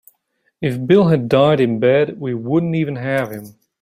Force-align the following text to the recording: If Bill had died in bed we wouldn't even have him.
If 0.63 0.83
Bill 0.87 1.09
had 1.09 1.29
died 1.29 1.59
in 1.59 1.79
bed 1.79 2.19
we 2.19 2.33
wouldn't 2.33 2.73
even 2.73 2.95
have 2.95 3.29
him. 3.31 3.55